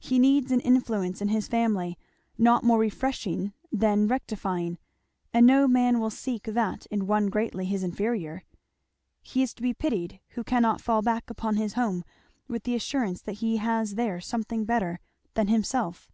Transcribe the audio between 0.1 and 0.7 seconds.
needs an